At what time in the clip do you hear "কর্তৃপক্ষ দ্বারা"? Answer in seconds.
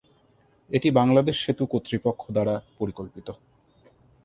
1.65-2.55